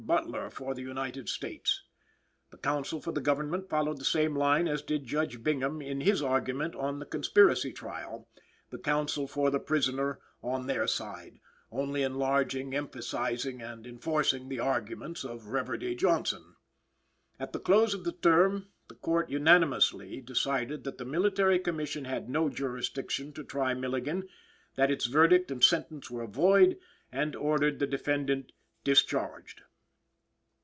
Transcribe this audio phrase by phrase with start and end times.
[0.01, 1.83] Butler for the United States.
[2.49, 6.21] The counsel for the Government followed the same line as did Judge Bingham in his
[6.23, 8.27] argument on the "Conspiracy Trial;"
[8.71, 11.39] the counsel for the prisoner on their side,
[11.71, 16.55] only enlarging, emphasizing and enforcing the argument of Reverdy Johnson.
[17.39, 22.27] At the close of the term the Court unanimously decided that the Military Commission had
[22.27, 24.27] no jurisdiction to try Milligan;
[24.75, 26.77] that its verdict and sentence were void;
[27.13, 28.51] and ordered the defendant
[28.83, 29.61] discharged.